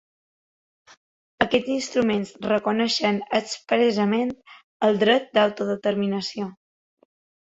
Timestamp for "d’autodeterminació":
5.39-6.49